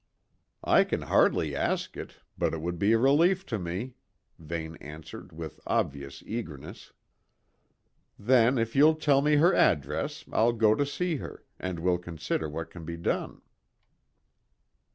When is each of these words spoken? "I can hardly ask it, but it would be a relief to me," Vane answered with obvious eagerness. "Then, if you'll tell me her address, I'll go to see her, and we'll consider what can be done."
"I 0.63 0.83
can 0.83 1.03
hardly 1.03 1.55
ask 1.55 1.95
it, 1.95 2.21
but 2.35 2.55
it 2.55 2.61
would 2.61 2.79
be 2.79 2.93
a 2.93 2.97
relief 2.97 3.45
to 3.45 3.59
me," 3.59 3.93
Vane 4.39 4.75
answered 4.77 5.31
with 5.31 5.59
obvious 5.67 6.23
eagerness. 6.25 6.91
"Then, 8.17 8.57
if 8.57 8.75
you'll 8.75 8.95
tell 8.95 9.21
me 9.21 9.35
her 9.35 9.53
address, 9.53 10.25
I'll 10.31 10.53
go 10.53 10.73
to 10.73 10.87
see 10.87 11.17
her, 11.17 11.43
and 11.59 11.77
we'll 11.79 11.99
consider 11.99 12.49
what 12.49 12.71
can 12.71 12.83
be 12.83 12.97
done." 12.97 13.43